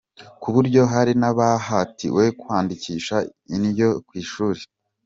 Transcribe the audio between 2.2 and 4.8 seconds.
kwandikisha indyo ku ishuri.